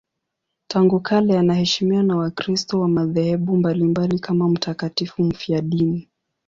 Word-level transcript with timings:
Tangu 0.67 0.99
kale 0.99 1.39
anaheshimiwa 1.39 2.03
na 2.03 2.17
Wakristo 2.17 2.79
wa 2.79 2.87
madhehebu 2.87 3.57
mbalimbali 3.57 4.19
kama 4.19 4.49
mtakatifu 4.49 5.23
mfiadini. 5.23 6.07